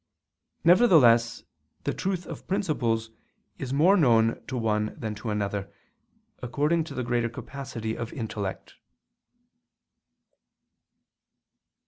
[0.63, 1.43] Nevertheless
[1.83, 3.11] the truth of principles
[3.59, 5.71] is more known to one than to another,
[6.41, 8.77] according to the greater capacity of intellect.